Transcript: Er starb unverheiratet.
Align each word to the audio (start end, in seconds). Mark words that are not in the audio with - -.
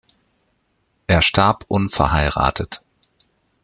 Er 1.05 1.21
starb 1.21 1.65
unverheiratet. 1.67 2.83